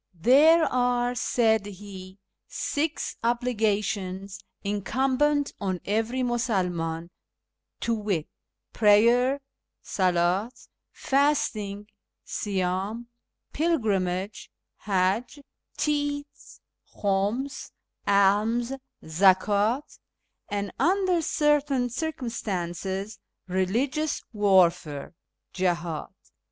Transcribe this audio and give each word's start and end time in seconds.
"There 0.15 0.63
are," 0.65 1.13
said 1.13 1.67
he," 1.67 2.17
six 2.47 3.17
obligations 3.23 4.39
incumbent 4.63 5.53
on 5.61 5.79
every 5.85 6.23
]\Iusulman, 6.23 7.09
to 7.81 7.93
wit, 7.93 8.27
Prayer 8.73 9.39
{soldi), 9.83 10.49
Fasting 10.91 11.85
(siydni), 12.25 13.05
Pilgrimage 13.53 14.49
Qiajj), 14.87 15.43
Tithes 15.77 16.61
(khiims), 16.95 17.69
Alms 18.07 18.73
{zakdt), 19.03 19.99
and, 20.49 20.71
under 20.79 21.21
certain 21.21 21.89
cir 21.91 22.11
cumstances, 22.11 23.19
Eeligious 23.47 24.23
Warfare 24.33 25.13
(jihdd). 25.53 26.09